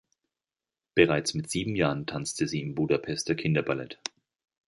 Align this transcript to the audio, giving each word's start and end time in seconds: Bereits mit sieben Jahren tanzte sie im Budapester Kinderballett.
Bereits 0.95 1.35
mit 1.35 1.51
sieben 1.51 1.75
Jahren 1.75 2.07
tanzte 2.07 2.47
sie 2.47 2.59
im 2.63 2.73
Budapester 2.73 3.35
Kinderballett. 3.35 3.99